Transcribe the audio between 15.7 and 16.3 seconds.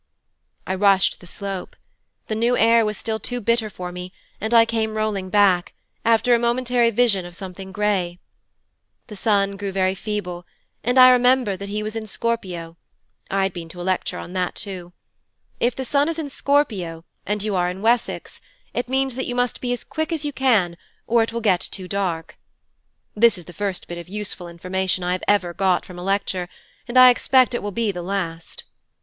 the sun is